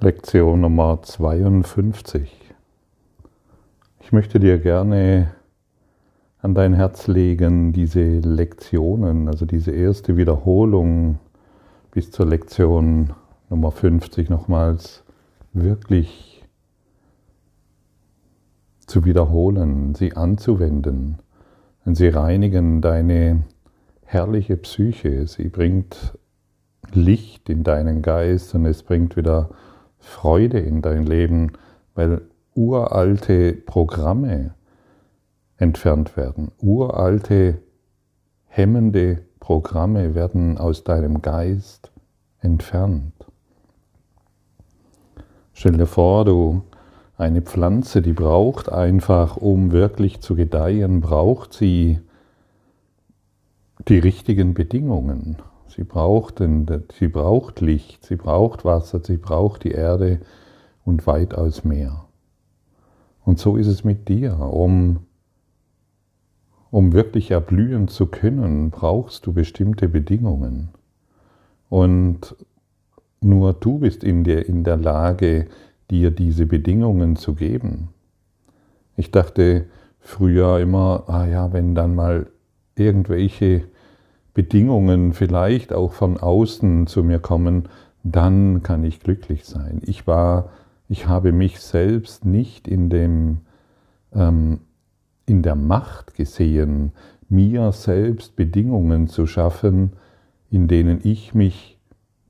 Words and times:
Lektion 0.00 0.60
Nummer 0.60 1.02
52. 1.02 2.32
Ich 3.98 4.12
möchte 4.12 4.38
dir 4.38 4.60
gerne 4.60 5.32
an 6.40 6.54
dein 6.54 6.72
Herz 6.72 7.08
legen, 7.08 7.72
diese 7.72 8.20
Lektionen, 8.20 9.26
also 9.26 9.44
diese 9.44 9.72
erste 9.72 10.16
Wiederholung 10.16 11.18
bis 11.90 12.12
zur 12.12 12.26
Lektion 12.26 13.12
Nummer 13.50 13.72
50 13.72 14.30
nochmals 14.30 15.02
wirklich 15.52 16.44
zu 18.86 19.04
wiederholen, 19.04 19.96
sie 19.96 20.14
anzuwenden. 20.14 21.18
Denn 21.84 21.96
sie 21.96 22.06
reinigen 22.06 22.80
deine 22.80 23.42
herrliche 24.04 24.58
Psyche, 24.58 25.26
sie 25.26 25.48
bringt 25.48 26.16
Licht 26.92 27.50
in 27.50 27.64
deinen 27.64 28.00
Geist 28.00 28.54
und 28.54 28.64
es 28.64 28.84
bringt 28.84 29.16
wieder 29.16 29.50
Freude 29.98 30.58
in 30.58 30.82
dein 30.82 31.04
Leben, 31.04 31.52
weil 31.94 32.22
uralte 32.54 33.52
Programme 33.52 34.54
entfernt 35.56 36.16
werden. 36.16 36.50
Uralte 36.58 37.58
hemmende 38.46 39.22
Programme 39.40 40.14
werden 40.14 40.58
aus 40.58 40.84
deinem 40.84 41.22
Geist 41.22 41.92
entfernt. 42.40 43.12
Stell 45.52 45.72
dir 45.72 45.86
vor, 45.86 46.24
du 46.24 46.62
eine 47.16 47.42
Pflanze, 47.42 48.00
die 48.00 48.12
braucht 48.12 48.70
einfach, 48.70 49.36
um 49.36 49.72
wirklich 49.72 50.20
zu 50.20 50.36
gedeihen, 50.36 51.00
braucht 51.00 51.52
sie 51.52 51.98
die 53.88 53.98
richtigen 53.98 54.54
Bedingungen. 54.54 55.36
Sie 55.68 55.84
braucht, 55.84 56.38
sie 56.38 57.08
braucht 57.08 57.60
Licht, 57.60 58.04
sie 58.04 58.16
braucht 58.16 58.64
Wasser, 58.64 59.00
sie 59.04 59.16
braucht 59.16 59.64
die 59.64 59.70
Erde 59.70 60.20
und 60.84 61.06
weitaus 61.06 61.64
mehr. 61.64 62.04
Und 63.24 63.38
so 63.38 63.56
ist 63.56 63.66
es 63.66 63.84
mit 63.84 64.08
dir. 64.08 64.38
Um, 64.40 65.00
um 66.70 66.92
wirklich 66.92 67.30
erblühen 67.30 67.88
zu 67.88 68.06
können, 68.06 68.70
brauchst 68.70 69.26
du 69.26 69.32
bestimmte 69.32 69.88
Bedingungen. 69.88 70.70
Und 71.68 72.34
nur 73.20 73.52
du 73.52 73.78
bist 73.78 74.04
in 74.04 74.24
der, 74.24 74.48
in 74.48 74.64
der 74.64 74.76
Lage, 74.76 75.46
dir 75.90 76.10
diese 76.10 76.46
Bedingungen 76.46 77.16
zu 77.16 77.34
geben. 77.34 77.88
Ich 78.96 79.10
dachte 79.10 79.66
früher 80.00 80.58
immer, 80.58 81.04
ah 81.06 81.26
ja, 81.26 81.52
wenn 81.52 81.74
dann 81.74 81.94
mal 81.94 82.26
irgendwelche 82.76 83.64
Bedingungen 84.38 85.14
vielleicht 85.14 85.72
auch 85.72 85.94
von 85.94 86.16
außen 86.16 86.86
zu 86.86 87.02
mir 87.02 87.18
kommen, 87.18 87.68
dann 88.04 88.62
kann 88.62 88.84
ich 88.84 89.00
glücklich 89.00 89.44
sein. 89.44 89.82
Ich 89.84 90.06
war, 90.06 90.50
ich 90.88 91.08
habe 91.08 91.32
mich 91.32 91.58
selbst 91.58 92.24
nicht 92.24 92.68
in 92.68 92.88
dem, 92.88 93.38
ähm, 94.14 94.60
in 95.26 95.42
der 95.42 95.56
Macht 95.56 96.14
gesehen, 96.14 96.92
mir 97.28 97.72
selbst 97.72 98.36
Bedingungen 98.36 99.08
zu 99.08 99.26
schaffen, 99.26 99.94
in 100.52 100.68
denen 100.68 101.00
ich 101.02 101.34
mich 101.34 101.76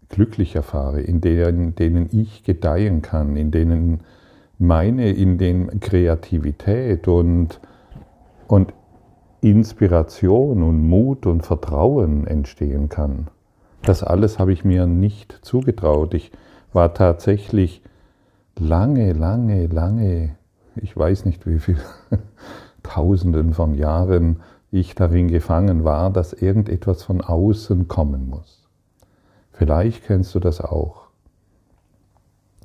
glücklich 0.08 0.56
erfahre, 0.56 1.02
in 1.02 1.20
denen, 1.20 1.74
denen 1.74 2.08
ich 2.10 2.42
gedeihen 2.42 3.02
kann, 3.02 3.36
in 3.36 3.50
denen 3.50 4.00
meine, 4.58 5.10
in 5.10 5.36
den 5.36 5.78
Kreativität 5.80 7.06
und, 7.06 7.60
und 8.46 8.72
Inspiration 9.40 10.62
und 10.62 10.88
Mut 10.88 11.26
und 11.26 11.42
Vertrauen 11.42 12.26
entstehen 12.26 12.88
kann. 12.88 13.28
Das 13.82 14.02
alles 14.02 14.38
habe 14.38 14.52
ich 14.52 14.64
mir 14.64 14.86
nicht 14.86 15.38
zugetraut. 15.42 16.14
Ich 16.14 16.32
war 16.72 16.94
tatsächlich 16.94 17.82
lange, 18.58 19.12
lange, 19.12 19.66
lange, 19.66 20.36
ich 20.76 20.96
weiß 20.96 21.24
nicht 21.24 21.46
wie 21.46 21.58
viel, 21.58 21.78
tausenden 22.82 23.54
von 23.54 23.74
Jahren 23.74 24.40
ich 24.70 24.94
darin 24.94 25.28
gefangen 25.28 25.84
war, 25.84 26.10
dass 26.10 26.32
irgendetwas 26.32 27.02
von 27.02 27.20
außen 27.20 27.88
kommen 27.88 28.28
muss. 28.28 28.68
Vielleicht 29.52 30.04
kennst 30.04 30.34
du 30.34 30.40
das 30.40 30.60
auch. 30.60 31.08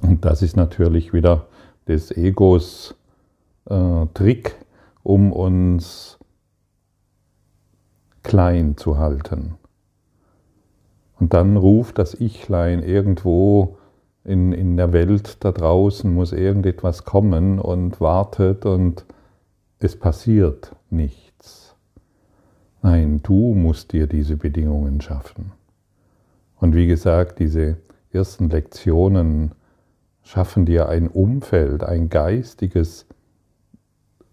Und 0.01 0.25
das 0.25 0.41
ist 0.41 0.57
natürlich 0.57 1.13
wieder 1.13 1.47
des 1.87 2.11
Egos 2.11 2.95
äh, 3.69 4.05
Trick, 4.13 4.55
um 5.01 5.31
uns 5.31 6.19
klein 8.23 8.77
zu 8.77 8.97
halten. 8.97 9.55
Und 11.19 11.33
dann 11.33 11.57
ruft 11.57 11.99
das 11.99 12.19
Ichlein 12.19 12.81
irgendwo 12.81 13.77
in, 14.23 14.53
in 14.53 14.77
der 14.77 14.93
Welt 14.93 15.37
da 15.43 15.51
draußen, 15.51 16.13
muss 16.13 16.31
irgendetwas 16.31 17.03
kommen 17.03 17.59
und 17.59 18.01
wartet 18.01 18.65
und 18.65 19.05
es 19.79 19.97
passiert 19.97 20.75
nichts. 20.89 21.75
Nein, 22.81 23.21
du 23.21 23.53
musst 23.53 23.93
dir 23.93 24.07
diese 24.07 24.37
Bedingungen 24.37 25.01
schaffen. 25.01 25.51
Und 26.57 26.75
wie 26.75 26.87
gesagt, 26.87 27.39
diese 27.39 27.77
ersten 28.11 28.49
Lektionen 28.49 29.53
schaffen 30.21 30.65
dir 30.65 30.87
ein 30.87 31.07
Umfeld, 31.07 31.83
ein 31.83 32.09
geistiges 32.09 33.05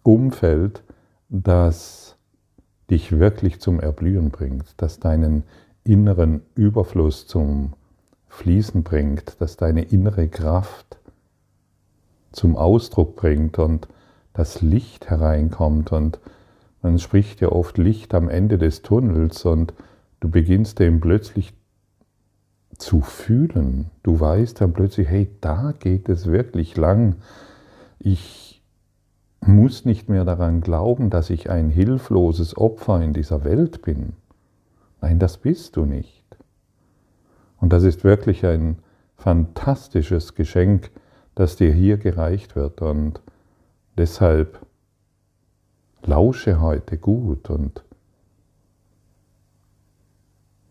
Umfeld, 0.02 0.82
das 1.28 1.99
dich 2.90 3.18
wirklich 3.18 3.60
zum 3.60 3.80
Erblühen 3.80 4.30
bringt, 4.30 4.74
das 4.76 4.98
deinen 5.00 5.44
inneren 5.84 6.42
Überfluss 6.54 7.26
zum 7.26 7.72
Fließen 8.28 8.82
bringt, 8.82 9.36
das 9.40 9.56
deine 9.56 9.82
innere 9.82 10.28
Kraft 10.28 10.98
zum 12.32 12.56
Ausdruck 12.56 13.16
bringt 13.16 13.58
und 13.58 13.88
das 14.32 14.62
Licht 14.62 15.10
hereinkommt 15.10 15.92
und 15.92 16.20
man 16.82 16.98
spricht 16.98 17.40
ja 17.40 17.50
oft 17.50 17.76
Licht 17.76 18.14
am 18.14 18.28
Ende 18.28 18.56
des 18.56 18.82
Tunnels 18.82 19.44
und 19.44 19.74
du 20.20 20.30
beginnst 20.30 20.78
dem 20.78 21.00
plötzlich 21.00 21.52
zu 22.78 23.02
fühlen. 23.02 23.90
Du 24.02 24.18
weißt 24.18 24.60
dann 24.60 24.72
plötzlich, 24.72 25.08
hey, 25.08 25.28
da 25.40 25.74
geht 25.78 26.08
es 26.08 26.26
wirklich 26.26 26.76
lang. 26.76 27.16
Ich 27.98 28.49
muss 29.40 29.84
nicht 29.84 30.08
mehr 30.08 30.24
daran 30.24 30.60
glauben, 30.60 31.10
dass 31.10 31.30
ich 31.30 31.50
ein 31.50 31.70
hilfloses 31.70 32.56
Opfer 32.56 33.00
in 33.00 33.12
dieser 33.12 33.44
Welt 33.44 33.82
bin. 33.82 34.14
Nein, 35.00 35.18
das 35.18 35.38
bist 35.38 35.76
du 35.76 35.84
nicht. 35.84 36.24
Und 37.58 37.72
das 37.72 37.82
ist 37.82 38.04
wirklich 38.04 38.44
ein 38.44 38.78
fantastisches 39.16 40.34
Geschenk, 40.34 40.90
das 41.34 41.56
dir 41.56 41.72
hier 41.72 41.96
gereicht 41.96 42.56
wird. 42.56 42.82
Und 42.82 43.20
deshalb 43.96 44.60
lausche 46.02 46.60
heute 46.60 46.98
gut 46.98 47.50
und 47.50 47.82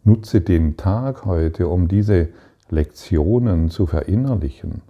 nutze 0.04 0.42
den 0.42 0.78
Tag 0.78 1.26
heute, 1.26 1.68
um 1.68 1.88
diese 1.88 2.30
Lektionen 2.70 3.70
zu 3.70 3.86
verinnerlichen. 3.86 4.82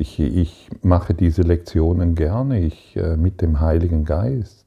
Ich, 0.00 0.20
ich 0.20 0.70
mache 0.82 1.12
diese 1.12 1.42
Lektionen 1.42 2.14
gerne 2.14 2.60
ich, 2.60 2.96
äh, 2.96 3.16
mit 3.16 3.42
dem 3.42 3.58
Heiligen 3.58 4.04
Geist. 4.04 4.66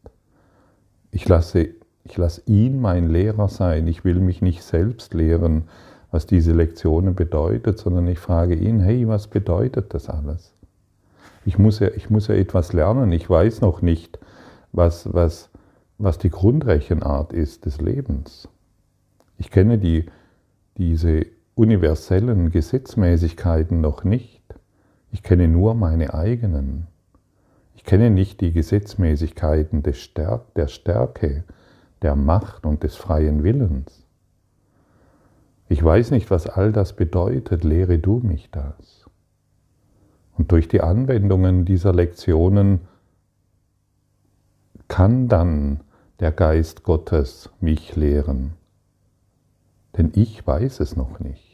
Ich 1.10 1.28
lasse, 1.28 1.70
ich 2.04 2.18
lasse 2.18 2.42
ihn 2.48 2.82
mein 2.82 3.10
Lehrer 3.10 3.48
sein. 3.48 3.88
Ich 3.88 4.04
will 4.04 4.20
mich 4.20 4.42
nicht 4.42 4.62
selbst 4.62 5.14
lehren, 5.14 5.70
was 6.12 6.26
diese 6.26 6.52
Lektionen 6.52 7.16
bedeutet, 7.16 7.80
sondern 7.80 8.08
ich 8.08 8.20
frage 8.20 8.56
ihn, 8.56 8.82
hey, 8.82 9.08
was 9.08 9.28
bedeutet 9.28 9.94
das 9.94 10.10
alles? 10.10 10.54
Ich 11.46 11.58
muss 11.58 11.80
ja, 11.80 11.88
ich 11.96 12.10
muss 12.10 12.28
ja 12.28 12.36
etwas 12.36 12.74
lernen. 12.74 13.14
Ich 13.14 13.30
weiß 13.30 13.62
noch 13.62 13.82
nicht, 13.82 14.20
was, 14.74 15.14
was, 15.14 15.50
was 15.98 16.18
die 16.18 16.30
Grundrechenart 16.30 17.32
ist 17.32 17.66
des 17.66 17.80
Lebens. 17.80 18.50
Ich 19.38 19.50
kenne 19.50 19.78
die, 19.78 20.08
diese 20.78 21.26
universellen 21.56 22.52
Gesetzmäßigkeiten 22.52 23.80
noch 23.80 24.04
nicht. 24.04 24.41
Ich 25.12 25.24
kenne 25.24 25.48
nur 25.48 25.76
meine 25.76 26.14
eigenen. 26.14 26.88
Ich 27.76 27.84
kenne 27.84 28.10
nicht 28.10 28.42
die 28.42 28.54
Gesetzmäßigkeiten 28.54 29.84
der 29.84 30.68
Stärke, 30.68 31.44
der 32.02 32.16
Macht 32.16 32.66
und 32.66 32.84
des 32.84 32.96
freien 32.96 33.44
Willens. 33.44 34.06
Ich 35.68 35.84
weiß 35.84 36.12
nicht, 36.12 36.30
was 36.32 36.48
all 36.48 36.72
das 36.72 36.96
bedeutet, 36.96 37.64
lehre 37.64 37.98
du 37.98 38.20
mich 38.20 38.52
das. 38.52 39.06
Und 40.38 40.52
durch 40.52 40.68
die 40.68 40.82
Anwendungen 40.82 41.66
dieser 41.66 41.94
Lektionen 41.94 42.82
kann 44.88 45.28
dann 45.28 45.82
der 46.20 46.32
Geist 46.32 46.84
Gottes 46.84 47.50
mich 47.60 47.96
lehren. 47.96 48.54
Denn 49.98 50.12
ich 50.16 50.46
weiß 50.46 50.80
es 50.82 50.96
noch 50.96 51.20
nicht. 51.20 51.51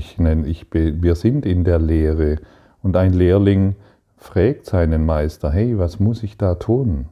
Ich 0.00 0.18
nenne, 0.18 0.46
ich, 0.46 0.64
wir 0.72 1.14
sind 1.14 1.44
in 1.44 1.62
der 1.62 1.78
Lehre 1.78 2.36
und 2.82 2.96
ein 2.96 3.12
Lehrling 3.12 3.76
fragt 4.16 4.64
seinen 4.64 5.04
Meister, 5.04 5.50
hey, 5.50 5.76
was 5.76 6.00
muss 6.00 6.22
ich 6.22 6.38
da 6.38 6.54
tun? 6.54 7.10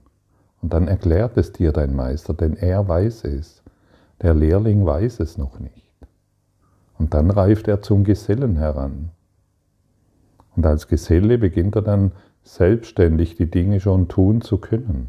Und 0.62 0.72
dann 0.72 0.88
erklärt 0.88 1.36
es 1.36 1.52
dir 1.52 1.72
dein 1.72 1.94
Meister, 1.94 2.32
denn 2.32 2.56
er 2.56 2.88
weiß 2.88 3.24
es. 3.24 3.62
Der 4.22 4.32
Lehrling 4.32 4.86
weiß 4.86 5.20
es 5.20 5.36
noch 5.36 5.60
nicht. 5.60 5.92
Und 6.98 7.12
dann 7.12 7.30
reift 7.30 7.68
er 7.68 7.82
zum 7.82 8.04
Gesellen 8.04 8.56
heran. 8.56 9.10
Und 10.56 10.64
als 10.64 10.88
Geselle 10.88 11.36
beginnt 11.36 11.76
er 11.76 11.82
dann 11.82 12.12
selbstständig 12.42 13.36
die 13.36 13.50
Dinge 13.50 13.80
schon 13.80 14.08
tun 14.08 14.40
zu 14.40 14.56
können. 14.56 15.08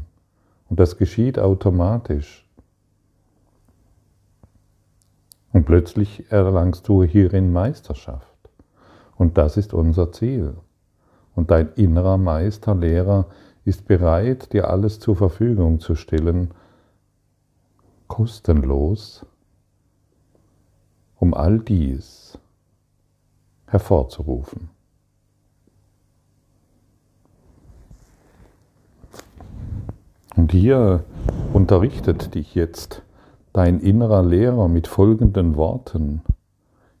Und 0.68 0.78
das 0.80 0.98
geschieht 0.98 1.38
automatisch. 1.38 2.46
Und 5.52 5.64
plötzlich 5.66 6.30
erlangst 6.30 6.86
du 6.88 7.02
hierin 7.02 7.52
Meisterschaft. 7.52 8.26
Und 9.16 9.36
das 9.36 9.56
ist 9.56 9.74
unser 9.74 10.12
Ziel. 10.12 10.56
Und 11.34 11.50
dein 11.50 11.72
innerer 11.74 12.18
Meister, 12.18 12.74
Lehrer 12.74 13.26
ist 13.64 13.86
bereit, 13.86 14.52
dir 14.52 14.70
alles 14.70 15.00
zur 15.00 15.16
Verfügung 15.16 15.80
zu 15.80 15.94
stellen, 15.94 16.52
kostenlos, 18.06 19.26
um 21.16 21.34
all 21.34 21.58
dies 21.58 22.38
hervorzurufen. 23.66 24.70
Und 30.36 30.52
hier 30.52 31.04
unterrichtet 31.52 32.34
dich 32.34 32.54
jetzt 32.54 33.02
dein 33.52 33.80
innerer 33.80 34.22
Lehrer 34.22 34.68
mit 34.68 34.86
folgenden 34.86 35.56
Worten. 35.56 36.22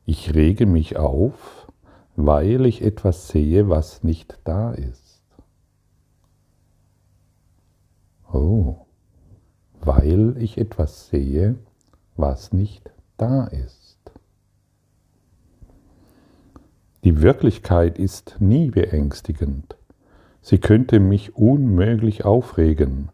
Ich 0.04 0.34
rege 0.34 0.66
mich 0.66 0.96
auf, 0.96 1.68
weil 2.16 2.66
ich 2.66 2.82
etwas 2.82 3.28
sehe, 3.28 3.68
was 3.68 4.02
nicht 4.02 4.38
da 4.44 4.72
ist. 4.72 5.22
Oh, 8.32 8.86
weil 9.80 10.36
ich 10.38 10.58
etwas 10.58 11.08
sehe, 11.08 11.56
was 12.16 12.52
nicht 12.52 12.90
da 13.16 13.44
ist. 13.46 13.98
Die 17.02 17.22
Wirklichkeit 17.22 17.98
ist 17.98 18.36
nie 18.40 18.70
beängstigend. 18.70 19.76
Sie 20.42 20.58
könnte 20.58 21.00
mich 21.00 21.36
unmöglich 21.36 22.24
aufregen. 22.24 23.08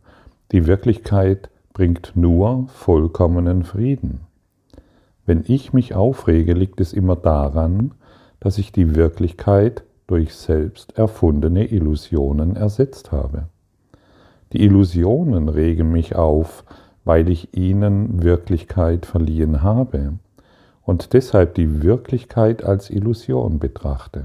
Die 0.53 0.67
Wirklichkeit 0.67 1.51
bringt 1.77 2.13
nur 2.15 2.69
vollkommenen 2.69 3.63
Frieden. 3.63 4.21
Wenn 5.27 5.45
ich 5.47 5.75
mich 5.75 5.95
aufrege, 5.95 6.55
liegt 6.55 6.81
es 6.81 6.95
immer 6.95 7.17
daran, 7.17 7.93
dass 8.41 8.57
ich 8.57 8.73
die 8.73 8.95
Wirklichkeit 8.95 9.85
durch 10.07 10.35
selbst 10.35 10.97
erfundene 10.97 11.67
Illusionen 11.67 12.57
ersetzt 12.57 13.13
habe. 13.13 13.49
Die 14.55 14.65
Illusionen 14.65 15.51
regen 15.51 15.93
mich 15.93 16.17
auf, 16.17 16.65
weil 17.05 17.29
ich 17.29 17.55
ihnen 17.55 18.23
Wirklichkeit 18.23 19.05
verliehen 19.05 19.63
habe 19.63 20.15
und 20.83 21.13
deshalb 21.13 21.57
die 21.57 21.83
Wirklichkeit 21.83 22.65
als 22.65 22.89
Illusion 22.89 23.59
betrachte. 23.59 24.25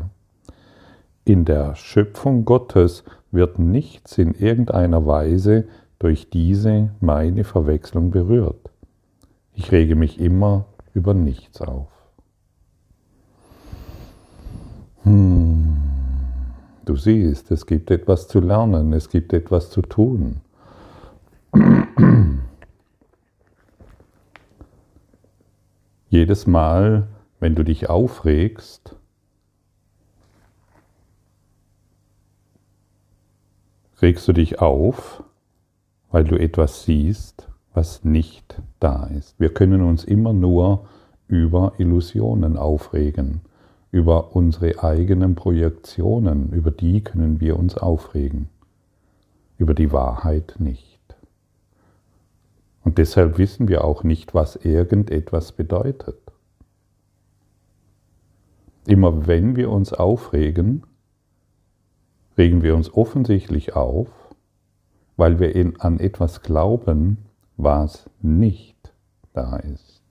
In 1.26 1.44
der 1.44 1.76
Schöpfung 1.76 2.46
Gottes 2.46 3.04
wird 3.30 3.60
nichts 3.60 4.18
in 4.18 4.36
irgendeiner 4.36 5.06
Weise 5.06 5.66
durch 6.02 6.30
diese 6.32 6.90
meine 7.00 7.44
Verwechslung 7.44 8.10
berührt. 8.10 8.72
Ich 9.54 9.72
rege 9.72 9.96
mich 9.96 10.20
immer 10.20 10.66
über 10.96 11.14
nichts 11.14 11.62
auf. 11.62 11.92
Hm. 15.04 15.78
Du 16.86 16.96
siehst, 16.96 17.52
es 17.52 17.68
gibt 17.68 17.92
etwas 17.92 18.28
zu 18.28 18.40
lernen, 18.40 18.94
es 18.94 19.10
gibt 19.10 19.32
etwas 19.32 19.70
zu 19.70 19.84
tun. 19.84 20.42
Jedes 26.10 26.48
Mal, 26.48 27.10
wenn 27.40 27.54
du 27.54 27.64
dich 27.64 27.92
aufregst, 27.92 28.96
regst 34.02 34.28
du 34.28 34.34
dich 34.34 34.60
auf, 34.60 35.24
weil 36.12 36.26
du 36.26 36.36
etwas 36.36 36.84
siehst, 36.84 37.48
was 37.74 38.04
nicht 38.04 38.62
da 38.80 39.06
ist. 39.06 39.40
Wir 39.40 39.54
können 39.54 39.82
uns 39.82 40.04
immer 40.04 40.34
nur 40.34 40.88
über 41.28 41.74
Illusionen 41.78 42.58
aufregen, 42.58 43.42
über 43.92 44.36
unsere 44.36 44.84
eigenen 44.84 45.36
Projektionen, 45.36 46.52
über 46.52 46.72
die 46.72 47.02
können 47.02 47.40
wir 47.40 47.58
uns 47.58 47.78
aufregen, 47.78 48.50
über 49.58 49.74
die 49.74 49.92
Wahrheit 49.92 50.56
nicht. 50.60 51.00
Und 52.84 52.98
deshalb 52.98 53.38
wissen 53.38 53.68
wir 53.68 53.86
auch 53.86 54.04
nicht, 54.04 54.34
was 54.34 54.56
irgendetwas 54.58 55.54
bedeutet. 55.54 56.18
Immer 58.86 59.28
wenn 59.28 59.56
wir 59.56 59.70
uns 59.70 59.94
aufregen, 59.94 60.84
regen 62.38 62.64
wir 62.64 62.76
uns 62.76 62.94
offensichtlich 62.94 63.76
auf, 63.76 64.21
weil 65.22 65.40
wir 65.40 65.54
in, 65.56 65.80
an 65.80 66.00
etwas 66.00 66.42
glauben, 66.42 67.20
was 67.56 68.10
nicht 68.24 68.92
da 69.34 69.58
ist. 69.58 70.02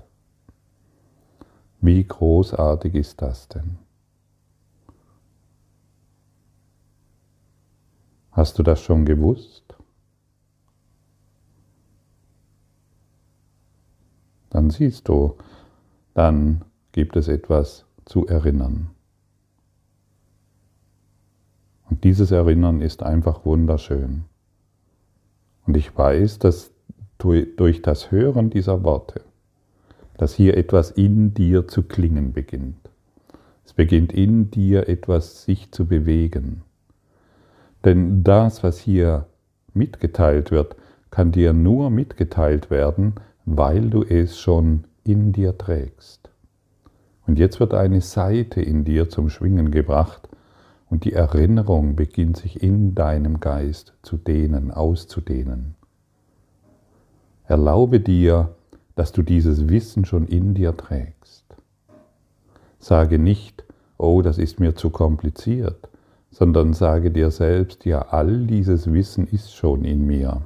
Wie 1.80 2.06
großartig 2.06 2.94
ist 2.94 3.20
das 3.20 3.48
denn? 3.48 3.78
Hast 8.30 8.56
du 8.60 8.62
das 8.62 8.80
schon 8.80 9.04
gewusst? 9.04 9.74
Dann 14.50 14.70
siehst 14.70 15.08
du, 15.08 15.36
dann 16.14 16.64
gibt 16.92 17.16
es 17.16 17.26
etwas 17.26 17.84
zu 18.04 18.28
erinnern. 18.28 18.90
Und 21.88 22.04
dieses 22.04 22.30
Erinnern 22.30 22.80
ist 22.80 23.02
einfach 23.02 23.44
wunderschön. 23.44 24.29
Und 25.70 25.76
ich 25.76 25.96
weiß, 25.96 26.40
dass 26.40 26.72
durch 27.18 27.80
das 27.80 28.10
Hören 28.10 28.50
dieser 28.50 28.82
Worte, 28.82 29.20
dass 30.18 30.34
hier 30.34 30.56
etwas 30.56 30.90
in 30.90 31.32
dir 31.32 31.68
zu 31.68 31.84
klingen 31.84 32.32
beginnt. 32.32 32.90
Es 33.64 33.72
beginnt 33.72 34.12
in 34.12 34.50
dir 34.50 34.88
etwas 34.88 35.44
sich 35.44 35.70
zu 35.70 35.86
bewegen. 35.86 36.62
Denn 37.84 38.24
das, 38.24 38.64
was 38.64 38.80
hier 38.80 39.26
mitgeteilt 39.72 40.50
wird, 40.50 40.74
kann 41.12 41.30
dir 41.30 41.52
nur 41.52 41.88
mitgeteilt 41.88 42.68
werden, 42.68 43.14
weil 43.44 43.90
du 43.90 44.02
es 44.02 44.40
schon 44.40 44.82
in 45.04 45.30
dir 45.30 45.56
trägst. 45.56 46.30
Und 47.28 47.38
jetzt 47.38 47.60
wird 47.60 47.74
eine 47.74 48.00
Seite 48.00 48.60
in 48.60 48.82
dir 48.82 49.08
zum 49.08 49.30
Schwingen 49.30 49.70
gebracht, 49.70 50.28
und 50.90 51.04
die 51.04 51.12
Erinnerung 51.12 51.94
beginnt 51.94 52.36
sich 52.36 52.62
in 52.62 52.94
deinem 52.96 53.38
Geist 53.38 53.94
zu 54.02 54.16
dehnen, 54.16 54.72
auszudehnen. 54.72 55.76
Erlaube 57.44 58.00
dir, 58.00 58.54
dass 58.96 59.12
du 59.12 59.22
dieses 59.22 59.68
Wissen 59.68 60.04
schon 60.04 60.26
in 60.26 60.54
dir 60.54 60.76
trägst. 60.76 61.44
Sage 62.80 63.18
nicht, 63.18 63.64
oh, 63.98 64.20
das 64.20 64.38
ist 64.38 64.58
mir 64.58 64.74
zu 64.74 64.90
kompliziert, 64.90 65.88
sondern 66.30 66.74
sage 66.74 67.10
dir 67.10 67.30
selbst, 67.30 67.84
ja, 67.84 68.02
all 68.02 68.46
dieses 68.46 68.92
Wissen 68.92 69.26
ist 69.26 69.54
schon 69.54 69.84
in 69.84 70.06
mir. 70.06 70.42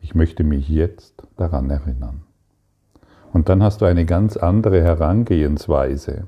Ich 0.00 0.14
möchte 0.14 0.44
mich 0.44 0.68
jetzt 0.68 1.22
daran 1.36 1.70
erinnern. 1.70 2.22
Und 3.32 3.48
dann 3.48 3.62
hast 3.62 3.80
du 3.80 3.86
eine 3.86 4.04
ganz 4.04 4.36
andere 4.36 4.82
Herangehensweise. 4.82 6.26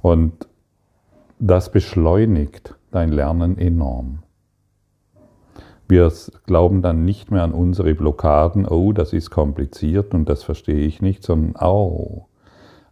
Und 0.00 0.48
das 1.44 1.72
beschleunigt 1.72 2.76
dein 2.92 3.10
Lernen 3.10 3.58
enorm. 3.58 4.20
Wir 5.88 6.10
glauben 6.46 6.82
dann 6.82 7.04
nicht 7.04 7.32
mehr 7.32 7.42
an 7.42 7.52
unsere 7.52 7.96
Blockaden, 7.96 8.64
oh, 8.64 8.92
das 8.92 9.12
ist 9.12 9.30
kompliziert 9.30 10.14
und 10.14 10.28
das 10.28 10.44
verstehe 10.44 10.86
ich 10.86 11.02
nicht, 11.02 11.24
sondern, 11.24 11.56
oh, 11.60 12.28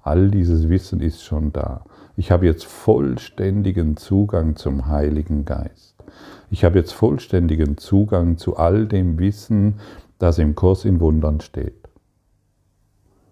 all 0.03 0.33
dieses 0.33 0.69
Wissen 0.69 1.01
ist 1.01 1.23
schon 1.23 1.53
da. 1.53 1.85
Ich 2.17 2.33
habe 2.33 2.45
jetzt 2.45 2.65
vollständigen 2.65 3.97
Zugang 3.97 4.57
zum 4.57 4.89
Heiligen 4.89 5.45
Geist. 5.45 5.95
Ich 6.51 6.65
habe 6.65 6.81
jetzt 6.81 6.93
vollständigen 6.93 7.79
Zugang 7.79 8.37
zu 8.37 8.57
all 8.57 8.87
dem 8.87 9.21
Wissen, 9.21 9.77
das 10.19 10.39
im 10.39 10.57
Kurs 10.57 10.85
in 10.85 10.99
Wundern 10.99 11.41
steht. 11.41 11.89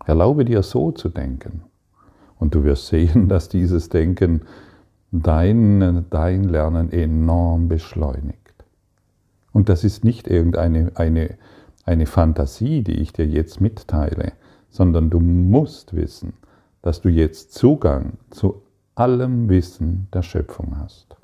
Erlaube 0.06 0.44
dir 0.44 0.62
so 0.62 0.92
zu 0.92 1.08
denken. 1.08 1.62
Und 2.38 2.54
du 2.54 2.62
wirst 2.62 2.86
sehen, 2.86 3.28
dass 3.28 3.48
dieses 3.48 3.88
Denken 3.88 4.42
dein, 5.10 6.06
dein 6.10 6.44
Lernen 6.44 6.92
enorm 6.92 7.68
beschleunigt. 7.68 8.36
Und 9.52 9.68
das 9.68 9.84
ist 9.84 10.04
nicht 10.04 10.28
irgendeine 10.28 10.92
eine, 10.94 11.36
eine 11.84 12.06
Fantasie, 12.06 12.82
die 12.82 13.00
ich 13.00 13.12
dir 13.12 13.26
jetzt 13.26 13.60
mitteile, 13.60 14.32
sondern 14.70 15.10
du 15.10 15.20
musst 15.20 15.94
wissen, 15.94 16.34
dass 16.82 17.00
du 17.00 17.08
jetzt 17.08 17.54
Zugang 17.54 18.14
zu 18.30 18.62
allem 18.94 19.48
Wissen 19.48 20.08
der 20.12 20.22
Schöpfung 20.22 20.78
hast. 20.78 21.17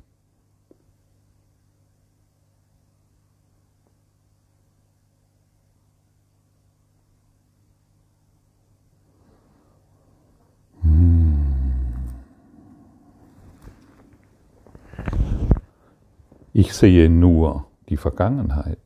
Ich 16.56 16.72
sehe 16.72 17.10
nur 17.10 17.64
die 17.88 17.96
Vergangenheit. 17.96 18.78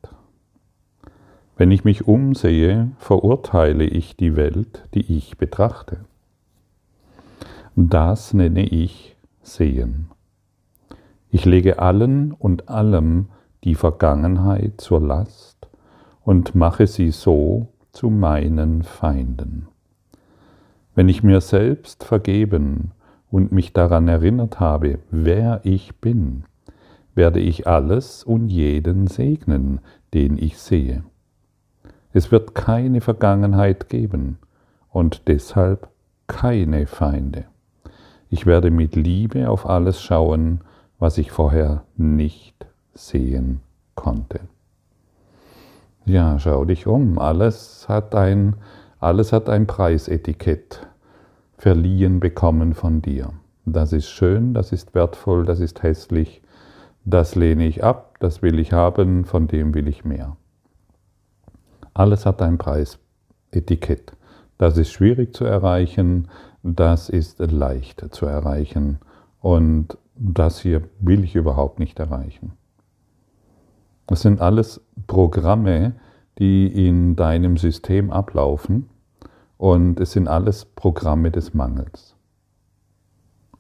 Wenn 1.59 1.71
ich 1.71 1.85
mich 1.85 2.09
umsehe, 2.09 2.93
verurteile 2.97 3.85
ich 3.85 4.17
die 4.17 4.37
Welt, 4.37 4.89
die 4.95 5.19
ich 5.19 5.37
betrachte. 5.37 6.07
Das 7.77 8.33
nenne 8.33 8.67
ich 8.67 9.17
Sehen. 9.43 10.09
Ich 11.29 11.45
lege 11.45 11.79
allen 11.79 12.33
und 12.33 12.71
allem 12.71 13.27
die 13.65 13.75
Vergangenheit 13.75 14.81
zur 14.81 15.03
Last 15.03 15.69
und 16.23 16.55
mache 16.55 16.87
sie 16.87 17.11
so 17.11 17.69
zu 17.93 18.09
meinen 18.09 18.83
Feinden. 18.83 19.69
Wenn 20.95 21.11
ich 21.11 21.23
mir 21.23 21.43
selbst 21.43 22.03
vergeben 22.03 22.93
und 23.31 23.53
mich 23.53 23.75
daran 23.75 24.09
erinnert 24.09 24.59
habe, 24.59 25.01
wer 25.11 25.61
ich 25.65 25.97
bin, 25.97 26.45
werde 27.19 27.41
ich 27.41 27.67
alles 27.67 28.23
und 28.23 28.47
jeden 28.47 29.09
segnen, 29.09 29.81
den 30.15 30.39
ich 30.39 30.57
sehe. 30.57 31.03
Es 32.13 32.31
wird 32.31 32.55
keine 32.55 33.01
Vergangenheit 33.01 33.89
geben 33.89 34.39
und 34.89 35.27
deshalb 35.27 35.89
keine 36.29 36.87
Feinde. 36.87 37.47
Ich 38.31 38.47
werde 38.47 38.71
mit 38.71 38.95
Liebe 38.95 39.51
auf 39.51 39.69
alles 39.69 40.01
schauen, 40.01 40.61
was 41.01 41.19
ich 41.19 41.33
vorher 41.33 41.83
nicht 41.97 42.55
sehen 42.95 43.63
konnte. 43.97 44.39
Ja, 46.05 46.39
schau 46.39 46.65
dich 46.65 46.87
um. 46.87 47.19
Alles 47.19 47.89
hat 47.89 48.15
ein, 48.15 48.55
alles 49.01 49.33
hat 49.33 49.49
ein 49.49 49.67
Preisetikett 49.67 50.87
verliehen 51.57 52.21
bekommen 52.21 52.75
von 52.75 53.03
dir. 53.03 53.33
Das 53.67 53.93
ist 53.93 54.09
schön, 54.09 54.55
das 54.55 54.71
ist 54.71 54.95
wertvoll, 54.95 55.45
das 55.45 55.59
ist 55.59 55.83
hässlich, 55.83 56.43
das 57.09 57.35
lehne 57.35 57.67
ich 57.67 57.83
ab, 57.83 58.17
das 58.21 58.43
will 58.43 58.59
ich 58.59 58.75
haben, 58.75 59.25
von 59.25 59.49
dem 59.49 59.73
will 59.73 59.89
ich 59.89 60.05
mehr. 60.05 60.37
Alles 61.95 62.27
hat 62.27 62.43
ein 62.43 62.59
Preisetikett. 62.59 64.13
Das 64.59 64.77
ist 64.77 64.93
schwierig 64.93 65.35
zu 65.35 65.47
erreichen, 65.47 66.29
das 66.63 67.09
ist 67.09 67.39
leicht 67.39 68.15
zu 68.15 68.27
erreichen 68.27 68.99
und 69.41 69.97
das 70.17 70.61
hier 70.61 70.83
will 71.01 71.25
ich 71.25 71.35
überhaupt 71.35 71.79
nicht 71.79 71.99
erreichen. 71.99 72.53
Das 74.07 74.21
sind 74.21 74.43
alles 74.43 74.83
Programme, 75.07 75.95
die 76.39 76.67
in 76.67 77.17
deinem 77.17 77.57
System 77.57 78.11
ablaufen 78.11 78.91
und 79.57 79.99
es 79.99 80.13
sind 80.13 80.29
alles 80.29 80.67
Programme 80.67 81.31
des 81.31 81.55
Mangels. 81.55 82.17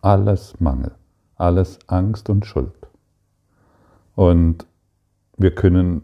Alles 0.02 0.61
Mangel, 0.61 0.93
alles 1.37 1.78
Angst 1.87 2.28
und 2.28 2.45
Schuld. 2.45 2.78
Und 4.19 4.67
wir 5.37 5.55
können, 5.55 6.03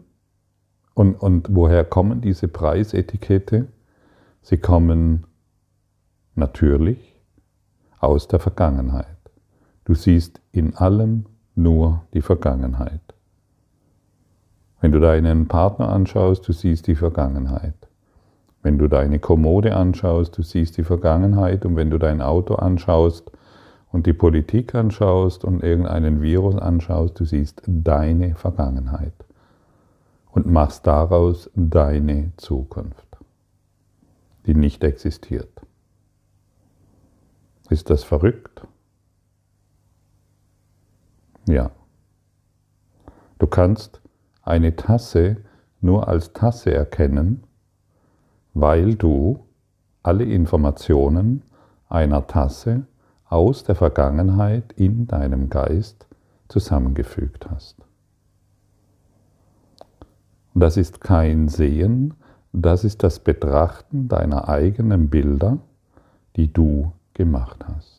und, 0.93 1.15
und 1.15 1.53
woher 1.53 1.83
kommen 1.83 2.21
diese 2.21 2.47
Preisetikette? 2.47 3.67
Sie 4.41 4.55
kommen 4.55 5.27
natürlich 6.33 7.19
aus 7.99 8.29
der 8.29 8.39
Vergangenheit. 8.39 9.17
Du 9.83 9.95
siehst 9.95 10.39
in 10.53 10.77
allem 10.77 11.25
nur 11.55 12.03
die 12.13 12.21
Vergangenheit. 12.21 13.01
Wenn 14.79 14.93
du 14.93 15.01
deinen 15.01 15.49
Partner 15.49 15.89
anschaust, 15.89 16.47
du 16.47 16.53
siehst 16.53 16.87
die 16.87 16.95
Vergangenheit. 16.95 17.89
Wenn 18.63 18.77
du 18.77 18.87
deine 18.87 19.19
Kommode 19.19 19.75
anschaust, 19.75 20.37
du 20.37 20.41
siehst 20.41 20.77
die 20.77 20.85
Vergangenheit 20.85 21.65
und 21.65 21.75
wenn 21.75 21.89
du 21.89 21.97
dein 21.97 22.21
Auto 22.21 22.55
anschaust 22.55 23.29
und 23.95 24.07
die 24.07 24.13
Politik 24.13 24.75
anschaust 24.75 25.45
und 25.45 25.63
irgendeinen 25.63 26.21
Virus 26.21 26.57
anschaust, 26.57 27.17
du 27.17 27.23
siehst 27.23 27.61
deine 27.65 28.35
Vergangenheit 28.35 29.13
und 30.33 30.47
machst 30.47 30.85
daraus 30.85 31.49
deine 31.55 32.33
Zukunft, 32.35 33.07
die 34.45 34.53
nicht 34.53 34.83
existiert. 34.83 35.61
Ist 37.69 37.89
das 37.89 38.03
verrückt? 38.03 38.67
Ja. 41.47 41.71
Du 43.39 43.47
kannst 43.47 44.01
eine 44.41 44.75
Tasse 44.75 45.37
nur 45.79 46.09
als 46.09 46.33
Tasse 46.33 46.73
erkennen, 46.73 47.45
weil 48.53 48.95
du 48.95 49.45
alle 50.03 50.25
Informationen 50.25 51.43
einer 51.87 52.27
Tasse 52.27 52.87
aus 53.35 53.65
der 53.65 53.75
Vergangenheit 53.75 54.71
in 54.77 55.07
deinem 55.07 55.49
Geist 55.49 56.07
zusammengefügt 56.47 57.49
hast. 57.51 57.75
Das 60.53 60.77
ist 60.77 61.01
kein 61.01 61.49
Sehen, 61.49 62.13
das 62.53 62.85
ist 62.85 63.03
das 63.03 63.19
Betrachten 63.19 64.07
deiner 64.07 64.47
eigenen 64.47 65.09
Bilder, 65.09 65.57
die 66.37 66.53
du 66.53 66.93
gemacht 67.13 67.65
hast. 67.67 67.94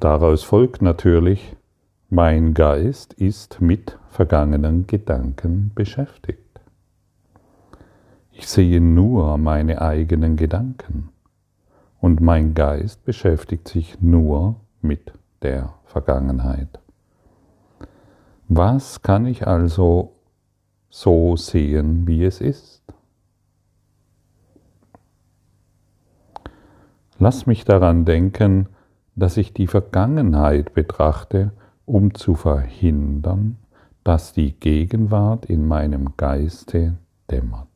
Daraus 0.00 0.44
folgt 0.44 0.80
natürlich, 0.80 1.58
mein 2.08 2.54
Geist 2.54 3.12
ist 3.12 3.60
mit 3.60 3.98
vergangenen 4.08 4.86
Gedanken 4.86 5.72
beschäftigt. 5.74 6.58
Ich 8.32 8.48
sehe 8.48 8.80
nur 8.80 9.36
meine 9.36 9.82
eigenen 9.82 10.36
Gedanken 10.36 11.10
und 12.00 12.22
mein 12.22 12.54
Geist 12.54 13.04
beschäftigt 13.04 13.68
sich 13.68 14.00
nur 14.00 14.56
mit 14.80 15.12
der 15.42 15.74
Vergangenheit. 15.84 16.80
Was 18.48 19.02
kann 19.02 19.26
ich 19.26 19.46
also 19.46 20.14
so 20.88 21.36
sehen, 21.36 22.06
wie 22.06 22.24
es 22.24 22.40
ist? 22.40 22.82
Lass 27.18 27.44
mich 27.44 27.66
daran 27.66 28.06
denken, 28.06 28.66
dass 29.20 29.36
ich 29.36 29.52
die 29.52 29.66
Vergangenheit 29.66 30.72
betrachte, 30.72 31.52
um 31.84 32.14
zu 32.14 32.34
verhindern, 32.34 33.58
dass 34.02 34.32
die 34.32 34.58
Gegenwart 34.58 35.44
in 35.44 35.68
meinem 35.68 36.16
Geiste 36.16 36.96
dämmert. 37.30 37.68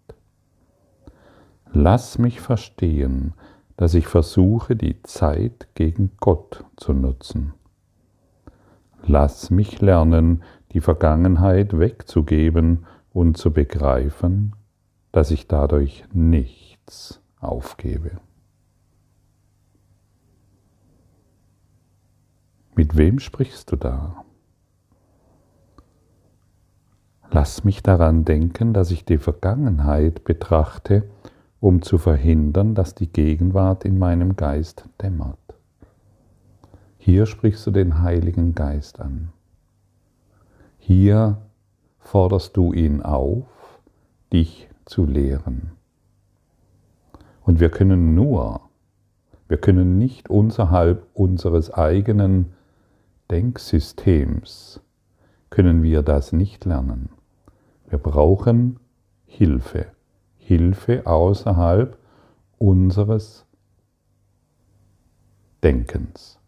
Lass 1.72 2.18
mich 2.18 2.40
verstehen, 2.40 3.34
dass 3.76 3.94
ich 3.94 4.06
versuche, 4.06 4.74
die 4.74 5.02
Zeit 5.02 5.68
gegen 5.74 6.12
Gott 6.18 6.64
zu 6.76 6.94
nutzen. 6.94 7.52
Lass 9.04 9.50
mich 9.50 9.80
lernen, 9.80 10.42
die 10.72 10.80
Vergangenheit 10.80 11.78
wegzugeben 11.78 12.86
und 13.12 13.36
zu 13.36 13.52
begreifen, 13.52 14.54
dass 15.12 15.30
ich 15.30 15.46
dadurch 15.46 16.04
nichts 16.12 17.20
aufgebe. 17.38 18.12
Mit 22.76 22.97
wem 22.97 23.21
sprichst 23.21 23.71
du 23.71 23.76
da? 23.76 24.25
Lass 27.31 27.62
mich 27.62 27.83
daran 27.83 28.25
denken, 28.25 28.73
dass 28.73 28.90
ich 28.90 29.04
die 29.04 29.19
Vergangenheit 29.19 30.25
betrachte, 30.25 31.09
um 31.61 31.83
zu 31.83 31.99
verhindern, 31.99 32.75
dass 32.75 32.95
die 32.95 33.09
Gegenwart 33.09 33.85
in 33.85 33.99
meinem 33.99 34.35
Geist 34.35 34.88
dämmert. 35.00 35.38
Hier 36.99 37.26
sprichst 37.26 37.64
du 37.66 37.71
den 37.71 38.02
Heiligen 38.02 38.54
Geist 38.54 39.00
an. 39.00 39.33
Hier 40.78 41.38
forderst 41.99 42.57
du 42.57 42.73
ihn 42.73 43.02
auf, 43.02 43.47
dich 44.33 44.69
zu 44.85 45.04
lehren. 45.04 45.73
Und 47.43 47.61
wir 47.61 47.71
können 47.71 48.14
nur, 48.14 48.61
wir 49.49 49.59
können 49.59 49.97
nicht 49.97 50.28
unterhalb 50.28 51.07
unseres 51.14 51.73
eigenen 51.73 52.52
Denksystems 53.31 54.81
können 55.49 55.83
wir 55.83 56.02
das 56.02 56.33
nicht 56.33 56.66
lernen. 56.66 57.09
Wir 57.88 57.99
brauchen 57.99 58.78
Hilfe. 59.25 59.87
Hilfe 60.37 61.07
außerhalb 61.07 61.97
unseres 62.59 63.47
Denkens. 65.62 66.38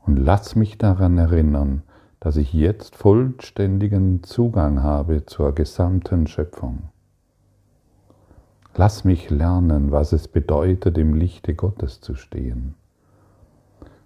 Und 0.00 0.16
lass 0.16 0.54
mich 0.54 0.76
daran 0.76 1.16
erinnern, 1.16 1.82
dass 2.20 2.36
ich 2.36 2.52
jetzt 2.52 2.94
vollständigen 2.94 4.22
Zugang 4.22 4.82
habe 4.82 5.24
zur 5.24 5.54
gesamten 5.54 6.26
Schöpfung. 6.26 6.90
Lass 8.74 9.04
mich 9.04 9.30
lernen, 9.30 9.92
was 9.92 10.12
es 10.12 10.28
bedeutet, 10.28 10.98
im 10.98 11.14
Lichte 11.14 11.54
Gottes 11.54 12.00
zu 12.02 12.14
stehen. 12.14 12.74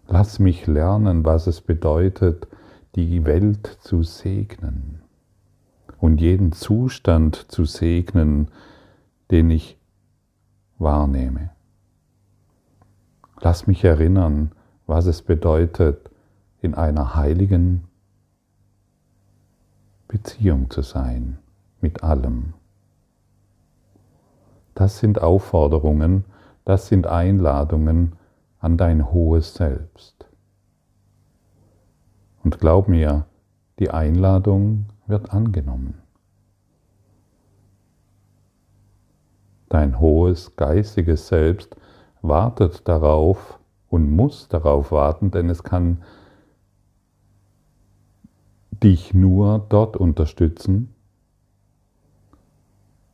Lass 0.08 0.38
mich 0.38 0.66
lernen, 0.66 1.24
was 1.24 1.46
es 1.46 1.60
bedeutet, 1.60 2.46
die 2.94 3.24
Welt 3.24 3.66
zu 3.80 4.02
segnen 4.02 5.02
und 5.98 6.20
jeden 6.20 6.52
Zustand 6.52 7.50
zu 7.50 7.64
segnen, 7.64 8.48
den 9.30 9.50
ich 9.50 9.78
wahrnehme. 10.78 11.50
Lass 13.40 13.66
mich 13.66 13.82
erinnern, 13.84 14.52
was 14.86 15.06
es 15.06 15.22
bedeutet, 15.22 16.10
in 16.60 16.74
einer 16.74 17.16
heiligen 17.16 17.84
Beziehung 20.08 20.70
zu 20.70 20.82
sein 20.82 21.38
mit 21.80 22.02
allem. 22.02 22.54
Das 24.74 24.98
sind 24.98 25.20
Aufforderungen, 25.20 26.24
das 26.64 26.86
sind 26.86 27.06
Einladungen 27.06 28.12
an 28.66 28.76
dein 28.76 29.12
hohes 29.12 29.54
Selbst. 29.54 30.26
Und 32.42 32.58
glaub 32.58 32.88
mir, 32.88 33.26
die 33.78 33.90
Einladung 33.90 34.86
wird 35.06 35.30
angenommen. 35.30 36.02
Dein 39.68 40.00
hohes 40.00 40.56
geistiges 40.56 41.28
Selbst 41.28 41.76
wartet 42.22 42.88
darauf 42.88 43.60
und 43.88 44.10
muss 44.10 44.48
darauf 44.48 44.90
warten, 44.90 45.30
denn 45.30 45.48
es 45.48 45.62
kann 45.62 46.02
dich 48.72 49.14
nur 49.14 49.64
dort 49.68 49.96
unterstützen, 49.96 50.92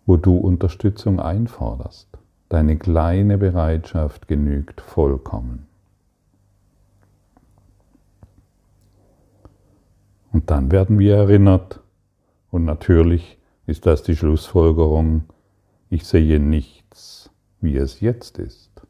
wo 0.06 0.16
du 0.16 0.34
Unterstützung 0.34 1.20
einforderst. 1.20 2.11
Deine 2.52 2.76
kleine 2.76 3.38
Bereitschaft 3.38 4.28
genügt 4.28 4.82
vollkommen. 4.82 5.66
Und 10.32 10.50
dann 10.50 10.70
werden 10.70 10.98
wir 10.98 11.16
erinnert, 11.16 11.80
und 12.50 12.66
natürlich 12.66 13.38
ist 13.66 13.86
das 13.86 14.02
die 14.02 14.14
Schlussfolgerung, 14.14 15.22
ich 15.88 16.04
sehe 16.04 16.38
nichts, 16.38 17.30
wie 17.62 17.78
es 17.78 18.00
jetzt 18.00 18.36
ist. 18.38 18.82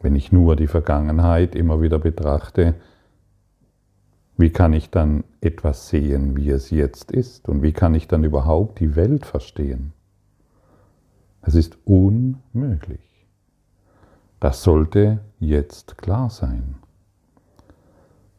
Wenn 0.00 0.16
ich 0.16 0.32
nur 0.32 0.56
die 0.56 0.66
Vergangenheit 0.66 1.54
immer 1.54 1.82
wieder 1.82 1.98
betrachte, 1.98 2.74
wie 4.38 4.48
kann 4.48 4.72
ich 4.72 4.88
dann 4.88 5.24
etwas 5.42 5.90
sehen, 5.90 6.38
wie 6.38 6.48
es 6.48 6.70
jetzt 6.70 7.12
ist? 7.12 7.50
Und 7.50 7.60
wie 7.60 7.74
kann 7.74 7.94
ich 7.94 8.08
dann 8.08 8.24
überhaupt 8.24 8.80
die 8.80 8.96
Welt 8.96 9.26
verstehen? 9.26 9.92
Es 11.46 11.54
ist 11.54 11.78
unmöglich. 11.86 13.00
Das 14.40 14.62
sollte 14.62 15.20
jetzt 15.38 15.96
klar 15.96 16.28
sein. 16.28 16.76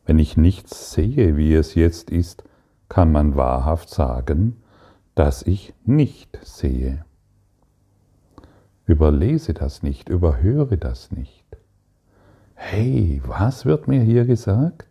Wenn 0.06 0.20
ich 0.20 0.38
nichts 0.38 0.92
sehe, 0.92 1.36
wie 1.38 1.56
es 1.56 1.74
jetzt 1.74 2.12
ist, 2.12 2.44
kann 2.90 3.12
man 3.12 3.36
wahrhaft 3.36 3.90
sagen, 3.90 4.62
dass 5.16 5.42
ich 5.42 5.74
nicht 5.86 6.38
sehe. 6.44 7.04
Überlese 8.86 9.56
das 9.56 9.82
nicht, 9.82 10.10
überhöre 10.10 10.78
das 10.78 11.12
nicht. 11.12 11.46
Hey, 12.54 13.22
was 13.26 13.66
wird 13.66 13.88
mir 13.88 14.02
hier 14.02 14.26
gesagt? 14.26 14.88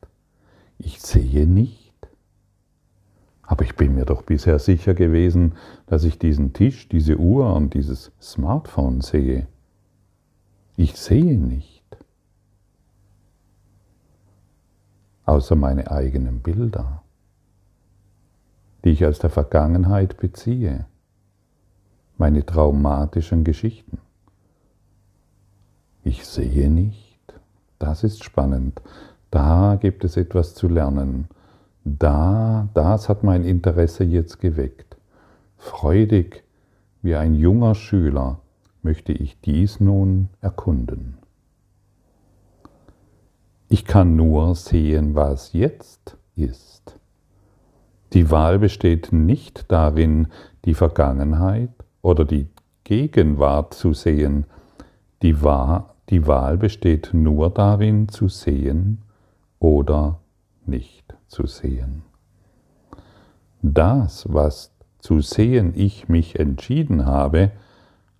ich 0.78 1.00
sehe 1.00 1.46
nicht. 1.46 1.85
Aber 3.46 3.64
ich 3.64 3.76
bin 3.76 3.94
mir 3.94 4.04
doch 4.04 4.22
bisher 4.22 4.58
sicher 4.58 4.94
gewesen, 4.94 5.54
dass 5.86 6.02
ich 6.02 6.18
diesen 6.18 6.52
Tisch, 6.52 6.88
diese 6.88 7.16
Uhr 7.16 7.54
und 7.54 7.74
dieses 7.74 8.10
Smartphone 8.20 9.00
sehe. 9.00 9.46
Ich 10.76 10.96
sehe 10.96 11.38
nicht. 11.38 11.84
Außer 15.24 15.54
meine 15.56 15.90
eigenen 15.90 16.40
Bilder, 16.40 17.02
die 18.84 18.90
ich 18.90 19.06
aus 19.06 19.18
der 19.20 19.30
Vergangenheit 19.30 20.16
beziehe, 20.18 20.86
meine 22.18 22.44
traumatischen 22.44 23.44
Geschichten. 23.44 23.98
Ich 26.02 26.26
sehe 26.26 26.70
nicht. 26.70 27.20
Das 27.78 28.04
ist 28.04 28.24
spannend. 28.24 28.80
Da 29.30 29.76
gibt 29.80 30.04
es 30.04 30.16
etwas 30.16 30.54
zu 30.54 30.68
lernen. 30.68 31.28
Da, 31.88 32.68
das 32.74 33.08
hat 33.08 33.22
mein 33.22 33.44
Interesse 33.44 34.02
jetzt 34.02 34.40
geweckt. 34.40 34.96
Freudig 35.56 36.42
wie 37.00 37.14
ein 37.14 37.32
junger 37.36 37.76
Schüler 37.76 38.40
möchte 38.82 39.12
ich 39.12 39.40
dies 39.42 39.78
nun 39.78 40.28
erkunden. 40.40 41.18
Ich 43.68 43.84
kann 43.84 44.16
nur 44.16 44.56
sehen, 44.56 45.14
was 45.14 45.52
jetzt 45.52 46.16
ist. 46.34 46.98
Die 48.14 48.32
Wahl 48.32 48.58
besteht 48.58 49.12
nicht 49.12 49.70
darin, 49.70 50.26
die 50.64 50.74
Vergangenheit 50.74 51.70
oder 52.02 52.24
die 52.24 52.48
Gegenwart 52.82 53.74
zu 53.74 53.92
sehen. 53.92 54.46
Die, 55.22 55.40
Wahl, 55.40 56.56
besteht 56.56 57.10
nur 57.12 57.50
darin 57.50 58.08
zu 58.08 58.26
sehen, 58.26 59.02
oder 59.60 60.18
nicht 60.68 61.14
zu 61.26 61.46
sehen. 61.46 62.02
Das, 63.62 64.32
was 64.32 64.72
zu 64.98 65.20
sehen 65.20 65.72
ich 65.74 66.08
mich 66.08 66.38
entschieden 66.38 67.06
habe, 67.06 67.52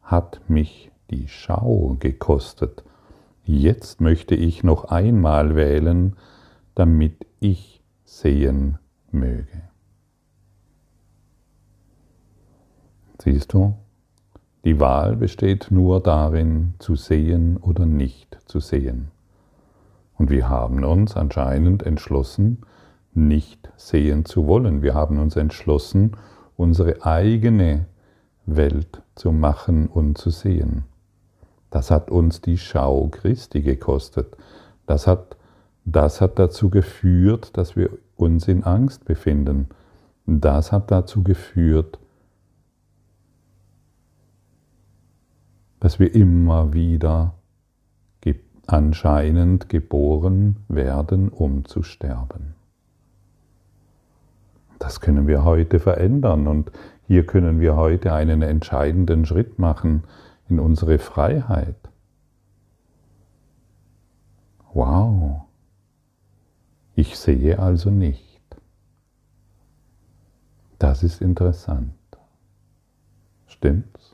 hat 0.02 0.40
mich 0.48 0.90
die 1.10 1.28
Schau 1.28 1.96
gekostet. 1.98 2.84
Jetzt 3.44 4.00
möchte 4.00 4.34
ich 4.34 4.64
noch 4.64 4.84
einmal 4.84 5.54
wählen, 5.54 6.16
damit 6.74 7.26
ich 7.40 7.82
sehen 8.04 8.78
möge. 9.10 9.62
Siehst 13.22 13.52
du, 13.52 13.74
die 14.64 14.80
Wahl 14.80 15.16
besteht 15.16 15.68
nur 15.70 16.00
darin, 16.00 16.74
zu 16.78 16.96
sehen 16.96 17.56
oder 17.56 17.86
nicht 17.86 18.38
zu 18.46 18.60
sehen. 18.60 19.10
Und 20.18 20.30
wir 20.30 20.48
haben 20.48 20.84
uns 20.84 21.16
anscheinend 21.16 21.82
entschlossen, 21.82 22.62
nicht 23.12 23.70
sehen 23.76 24.24
zu 24.24 24.46
wollen. 24.46 24.82
Wir 24.82 24.94
haben 24.94 25.18
uns 25.18 25.36
entschlossen, 25.36 26.16
unsere 26.56 27.04
eigene 27.04 27.86
Welt 28.46 29.02
zu 29.14 29.32
machen 29.32 29.88
und 29.88 30.18
zu 30.18 30.30
sehen. 30.30 30.84
Das 31.70 31.90
hat 31.90 32.10
uns 32.10 32.40
die 32.40 32.58
Schau 32.58 33.08
Christi 33.08 33.60
gekostet. 33.62 34.36
Das 34.86 35.06
hat, 35.06 35.36
das 35.84 36.20
hat 36.20 36.38
dazu 36.38 36.70
geführt, 36.70 37.56
dass 37.56 37.76
wir 37.76 37.90
uns 38.16 38.48
in 38.48 38.64
Angst 38.64 39.04
befinden. 39.04 39.68
Das 40.26 40.72
hat 40.72 40.90
dazu 40.90 41.22
geführt, 41.22 41.98
dass 45.80 45.98
wir 45.98 46.14
immer 46.14 46.72
wieder 46.72 47.35
anscheinend 48.66 49.68
geboren 49.68 50.56
werden, 50.68 51.28
um 51.28 51.64
zu 51.64 51.82
sterben. 51.82 52.54
Das 54.78 55.00
können 55.00 55.26
wir 55.26 55.44
heute 55.44 55.80
verändern 55.80 56.46
und 56.46 56.70
hier 57.06 57.24
können 57.24 57.60
wir 57.60 57.76
heute 57.76 58.12
einen 58.12 58.42
entscheidenden 58.42 59.24
Schritt 59.24 59.58
machen 59.58 60.04
in 60.48 60.60
unsere 60.60 60.98
Freiheit. 60.98 61.76
Wow, 64.74 65.46
ich 66.94 67.18
sehe 67.18 67.58
also 67.58 67.90
nicht. 67.90 68.36
Das 70.78 71.02
ist 71.02 71.22
interessant. 71.22 71.94
Stimmt's? 73.46 74.05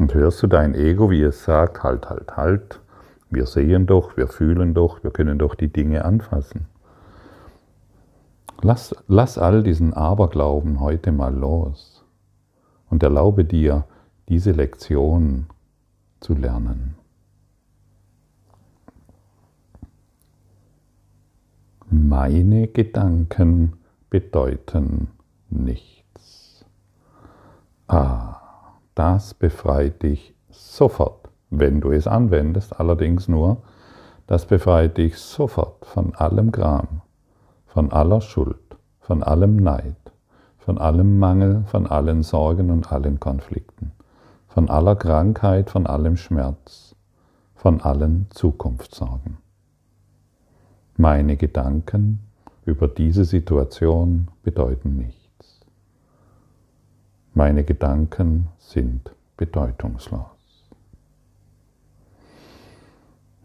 Und 0.00 0.14
hörst 0.14 0.42
du 0.42 0.46
dein 0.46 0.74
Ego, 0.74 1.10
wie 1.10 1.20
es 1.20 1.44
sagt, 1.44 1.82
halt, 1.82 2.08
halt, 2.08 2.34
halt, 2.34 2.80
wir 3.28 3.44
sehen 3.44 3.84
doch, 3.84 4.16
wir 4.16 4.28
fühlen 4.28 4.72
doch, 4.72 5.04
wir 5.04 5.10
können 5.10 5.38
doch 5.38 5.54
die 5.54 5.70
Dinge 5.70 6.06
anfassen. 6.06 6.68
Lass, 8.62 8.94
lass 9.08 9.36
all 9.36 9.62
diesen 9.62 9.92
Aberglauben 9.92 10.80
heute 10.80 11.12
mal 11.12 11.34
los 11.34 12.02
und 12.88 13.02
erlaube 13.02 13.44
dir, 13.44 13.84
diese 14.30 14.52
Lektion 14.52 15.48
zu 16.20 16.32
lernen. 16.32 16.94
Meine 21.90 22.68
Gedanken 22.68 23.74
bedeuten 24.08 25.08
nichts. 25.50 26.39
Das 29.00 29.32
befreit 29.32 30.02
dich 30.02 30.34
sofort, 30.50 31.30
wenn 31.48 31.80
du 31.80 31.90
es 31.90 32.06
anwendest, 32.06 32.78
allerdings 32.78 33.28
nur, 33.28 33.62
das 34.26 34.44
befreit 34.44 34.98
dich 34.98 35.16
sofort 35.16 35.86
von 35.86 36.14
allem 36.16 36.52
Gram, 36.52 37.00
von 37.64 37.92
aller 37.92 38.20
Schuld, 38.20 38.76
von 39.00 39.22
allem 39.22 39.56
Neid, 39.56 39.96
von 40.58 40.76
allem 40.76 41.18
Mangel, 41.18 41.64
von 41.64 41.86
allen 41.86 42.22
Sorgen 42.22 42.70
und 42.70 42.92
allen 42.92 43.18
Konflikten, 43.18 43.92
von 44.48 44.68
aller 44.68 44.96
Krankheit, 44.96 45.70
von 45.70 45.86
allem 45.86 46.18
Schmerz, 46.18 46.94
von 47.54 47.80
allen 47.80 48.26
Zukunftssorgen. 48.28 49.38
Meine 50.98 51.38
Gedanken 51.38 52.20
über 52.66 52.86
diese 52.86 53.24
Situation 53.24 54.28
bedeuten 54.42 54.96
nichts. 54.96 55.19
Meine 57.32 57.62
Gedanken 57.62 58.48
sind 58.58 59.14
bedeutungslos. 59.36 60.68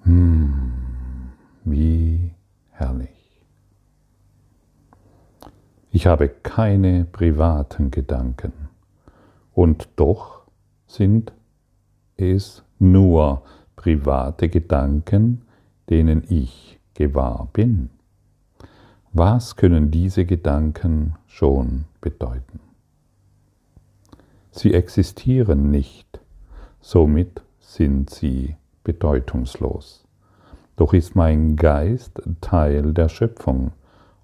Hm, 0.04 0.74
wie 1.64 2.32
herrlich. 2.72 3.42
Ich 5.92 6.08
habe 6.08 6.30
keine 6.30 7.06
privaten 7.06 7.92
Gedanken 7.92 8.54
und 9.54 9.88
doch 9.96 10.42
sind 10.88 11.32
es 12.18 12.64
nur 12.80 13.44
private 13.76 14.50
Gedanken, 14.50 15.44
denen 15.90 16.24
ich 16.28 16.80
gewahr 16.96 17.50
bin. 17.54 17.92
Was 19.14 19.56
können 19.56 19.92
diese 19.92 20.26
Gedanken 20.26 21.16
schon 21.28 21.86
bedeuten? 22.02 22.65
Sie 24.58 24.74
existieren 24.74 25.70
nicht, 25.70 26.22
somit 26.80 27.42
sind 27.60 28.10
sie 28.10 28.56
bedeutungslos. 28.86 30.06
Doch 30.78 30.94
ist 30.94 31.14
mein 31.14 31.58
Geist 31.58 32.22
Teil 32.40 32.94
der 32.94 33.10
Schöpfung 33.10 33.74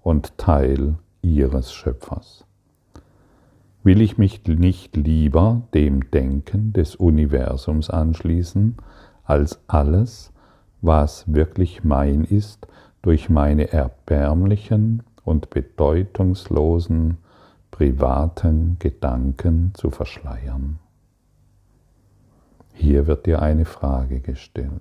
und 0.02 0.38
Teil 0.38 0.94
ihres 1.20 1.74
Schöpfers. 1.74 2.46
Will 3.82 4.00
ich 4.00 4.16
mich 4.16 4.42
nicht 4.46 4.96
lieber 4.96 5.60
dem 5.74 6.10
Denken 6.10 6.72
des 6.72 6.96
Universums 6.96 7.90
anschließen, 7.90 8.78
als 9.24 9.60
alles, 9.66 10.32
was 10.80 11.30
wirklich 11.30 11.84
mein 11.84 12.24
ist, 12.24 12.66
durch 13.02 13.28
meine 13.28 13.70
erbärmlichen 13.70 15.02
und 15.24 15.50
bedeutungslosen 15.50 17.18
privaten 17.72 18.76
Gedanken 18.78 19.72
zu 19.74 19.90
verschleiern? 19.90 20.78
Hier 22.72 23.08
wird 23.08 23.26
dir 23.26 23.42
eine 23.42 23.64
Frage 23.64 24.20
gestellt. 24.20 24.80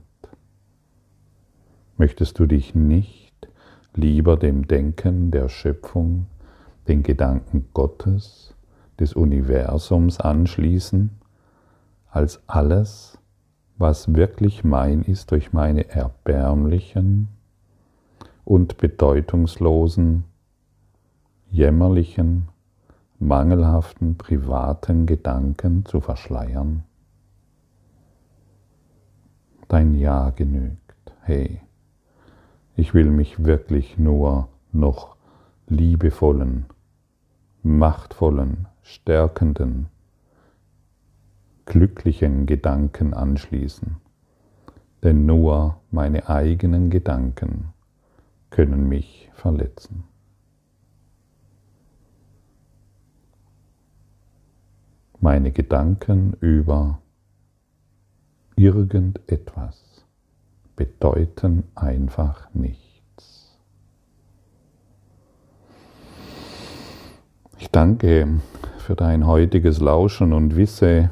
Möchtest 1.98 2.38
du 2.38 2.46
dich 2.46 2.76
nicht 2.76 3.34
lieber 3.96 4.38
dem 4.38 4.68
Denken 4.68 5.32
der 5.32 5.50
Schöpfung, 5.50 6.28
den 6.88 7.02
Gedanken 7.02 7.70
Gottes, 7.74 8.54
des 9.00 9.14
Universums 9.14 10.20
anschließen, 10.20 11.10
als 12.12 12.44
alles, 12.48 13.18
was 13.78 14.14
wirklich 14.14 14.64
mein 14.64 15.02
ist 15.02 15.32
durch 15.32 15.54
meine 15.54 15.90
erbärmlichen 15.90 17.30
und 18.46 18.78
bedeutungslosen, 18.78 20.26
jämmerlichen, 21.50 22.51
mangelhaften 23.22 24.18
privaten 24.18 25.06
Gedanken 25.06 25.86
zu 25.86 26.02
verschleiern? 26.02 26.84
Dein 29.68 29.94
Ja 29.94 30.32
genügt. 30.32 31.14
Hey, 31.22 31.62
ich 32.76 32.96
will 32.96 33.12
mich 33.12 33.46
wirklich 33.46 34.00
nur 34.00 34.50
noch 34.72 35.16
liebevollen, 35.68 36.66
machtvollen, 37.62 38.68
stärkenden, 38.82 39.88
glücklichen 41.66 42.48
Gedanken 42.48 43.14
anschließen. 43.14 43.98
Denn 45.04 45.28
nur 45.28 45.80
meine 45.92 46.28
eigenen 46.28 46.90
Gedanken 46.90 47.70
können 48.50 48.90
mich 48.90 49.30
verletzen. 49.36 50.11
Meine 55.24 55.52
Gedanken 55.52 56.34
über 56.40 57.00
irgendetwas 58.56 60.04
bedeuten 60.76 61.64
einfach 61.76 62.52
nichts. 62.56 63.56
Ich 67.60 67.70
danke 67.70 68.42
für 68.80 68.96
dein 68.96 69.28
heutiges 69.28 69.80
Lauschen 69.80 70.34
und 70.34 70.56
wisse, 70.56 71.12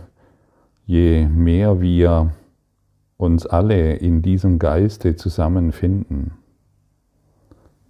je 0.88 1.28
mehr 1.28 1.80
wir 1.80 2.34
uns 3.18 3.46
alle 3.46 3.94
in 3.94 4.24
diesem 4.24 4.58
Geiste 4.58 5.18
zusammenfinden, 5.18 6.32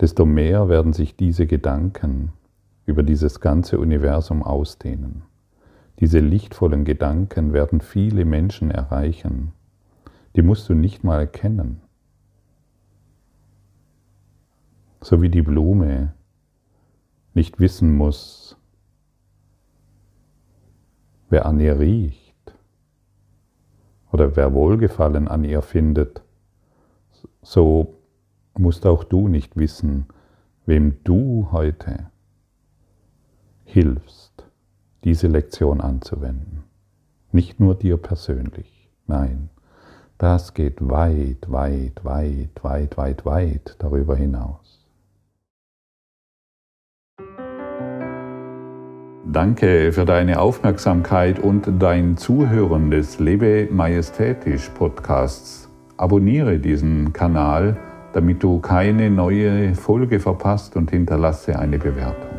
desto 0.02 0.26
mehr 0.26 0.68
werden 0.68 0.92
sich 0.92 1.16
diese 1.16 1.48
Gedanken 1.48 2.34
über 2.86 3.04
dieses 3.04 3.40
ganze 3.40 3.80
Universum 3.80 4.44
ausdehnen. 4.44 5.29
Diese 6.00 6.20
lichtvollen 6.20 6.86
Gedanken 6.86 7.54
werden 7.54 7.82
viele 7.82 8.26
Menschen 8.26 8.72
erreichen 8.72 9.54
die 10.36 10.42
musst 10.42 10.70
du 10.70 10.74
nicht 10.74 11.04
mal 11.04 11.28
kennen. 11.28 11.82
So 15.02 15.22
wie 15.22 15.30
die 15.30 15.42
Blume 15.42 16.14
nicht 17.34 17.60
wissen 17.60 17.96
muss, 17.96 18.58
wer 21.30 21.46
an 21.46 21.60
ihr 21.60 21.80
riecht 21.80 22.56
oder 24.12 24.36
wer 24.36 24.54
Wohlgefallen 24.54 25.28
an 25.28 25.44
ihr 25.44 25.62
findet, 25.62 26.22
so 27.42 27.96
musst 28.58 28.86
auch 28.86 29.04
du 29.04 29.28
nicht 29.28 29.56
wissen, 29.56 30.08
wem 30.66 31.04
du 31.04 31.50
heute 31.52 32.12
hilfst, 33.64 34.29
diese 35.04 35.28
Lektion 35.28 35.82
anzuwenden. 35.82 36.64
Nicht 37.32 37.60
nur 37.60 37.76
dir 37.76 37.98
persönlich, 37.98 38.90
nein, 39.08 39.50
das 40.18 40.54
geht 40.54 40.78
weit, 40.82 41.46
weit, 41.48 42.04
weit, 42.04 42.64
weit, 42.64 42.98
weit, 42.98 43.26
weit 43.26 43.76
darüber 43.80 44.16
hinaus. 44.16 44.86
Danke 49.32 49.92
für 49.94 50.06
deine 50.06 50.40
Aufmerksamkeit 50.40 51.40
und 51.40 51.70
dein 51.80 52.18
Zuhören 52.18 52.90
des 52.90 53.20
Lebe 53.20 53.68
Majestätisch 53.72 54.70
Podcasts. 54.70 55.70
Abonniere 55.98 56.58
diesen 56.58 57.14
Kanal, 57.14 57.78
damit 58.14 58.42
du 58.42 58.60
keine 58.60 59.12
neue 59.12 59.76
Folge 59.76 60.20
verpasst 60.20 60.76
und 60.76 60.90
hinterlasse 60.90 61.60
eine 61.60 61.78
Bewertung. 61.78 62.39